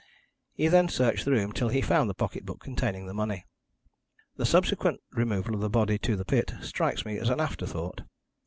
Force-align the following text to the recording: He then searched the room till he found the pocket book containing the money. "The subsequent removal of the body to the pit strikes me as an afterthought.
He 0.53 0.67
then 0.67 0.89
searched 0.89 1.25
the 1.25 1.31
room 1.31 1.51
till 1.51 1.69
he 1.69 1.79
found 1.79 2.09
the 2.09 2.15
pocket 2.15 2.43
book 2.43 2.59
containing 2.59 3.05
the 3.05 3.13
money. 3.13 3.45
"The 4.35 4.47
subsequent 4.47 4.99
removal 5.11 5.53
of 5.53 5.61
the 5.61 5.69
body 5.69 5.99
to 5.99 6.15
the 6.15 6.25
pit 6.25 6.55
strikes 6.63 7.05
me 7.05 7.17
as 7.19 7.29
an 7.29 7.39
afterthought. 7.39 8.01